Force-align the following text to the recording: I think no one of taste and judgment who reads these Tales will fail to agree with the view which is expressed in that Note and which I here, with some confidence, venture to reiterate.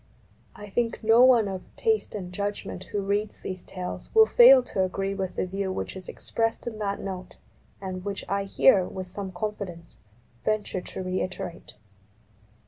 I 0.55 0.67
think 0.67 1.03
no 1.03 1.23
one 1.23 1.47
of 1.47 1.61
taste 1.75 2.15
and 2.15 2.33
judgment 2.33 2.85
who 2.85 3.03
reads 3.03 3.41
these 3.41 3.61
Tales 3.61 4.09
will 4.15 4.25
fail 4.25 4.63
to 4.63 4.83
agree 4.83 5.13
with 5.13 5.35
the 5.35 5.45
view 5.45 5.71
which 5.71 5.95
is 5.95 6.09
expressed 6.09 6.65
in 6.65 6.79
that 6.79 6.99
Note 6.99 7.35
and 7.79 8.03
which 8.03 8.25
I 8.27 8.45
here, 8.45 8.85
with 8.87 9.05
some 9.05 9.31
confidence, 9.31 9.97
venture 10.43 10.81
to 10.81 11.03
reiterate. 11.03 11.75